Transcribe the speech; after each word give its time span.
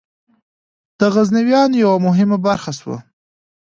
د 0.99 1.01
غزنویانو 1.13 1.75
یوه 1.83 1.97
مهمه 2.07 2.37
برخه 2.47 2.71
شوه. 2.79 2.97